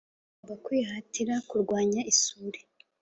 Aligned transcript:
Tugomba 0.03 0.53
kwihatira 0.65 1.33
kurwanya 1.49 2.01
isuri 2.11 2.59